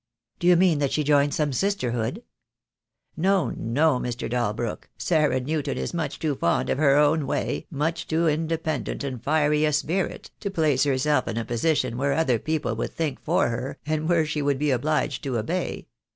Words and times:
"Do 0.39 0.47
you 0.47 0.55
mean 0.55 0.79
that 0.79 0.91
she 0.91 1.03
joined 1.03 1.31
some 1.35 1.53
sisterhood?" 1.53 2.23
"No, 3.15 3.51
no, 3.51 3.99
Mr. 3.99 4.27
Dalbrook, 4.27 4.89
Sarah 4.97 5.39
Newton 5.39 5.77
is 5.77 5.93
much 5.93 6.17
too 6.17 6.33
fond 6.33 6.71
of 6.71 6.79
her 6.79 6.95
own 6.95 7.27
way, 7.27 7.67
much 7.69 8.07
too 8.07 8.27
independent 8.27 9.03
and 9.03 9.23
fiery 9.23 9.63
a 9.63 9.71
spirit, 9.71 10.31
to 10.39 10.49
place 10.49 10.85
herself 10.85 11.27
in 11.27 11.37
a 11.37 11.45
position 11.45 11.97
where 11.97 12.13
other 12.13 12.39
people 12.39 12.75
would 12.77 12.93
think 12.93 13.21
for 13.21 13.49
her, 13.49 13.77
and 13.85 14.09
where 14.09 14.25
she 14.25 14.41
would 14.41 14.57
be 14.57 14.71
obliged 14.71 15.23
to 15.25 15.37
obey. 15.37 15.85